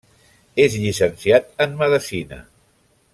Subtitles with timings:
[0.63, 2.41] És llicenciat en Medicina.